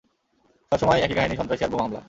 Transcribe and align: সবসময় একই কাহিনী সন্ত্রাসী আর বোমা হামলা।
সবসময় 0.71 0.99
একই 1.01 1.15
কাহিনী 1.17 1.35
সন্ত্রাসী 1.37 1.63
আর 1.63 1.71
বোমা 1.71 1.83
হামলা। 1.83 1.99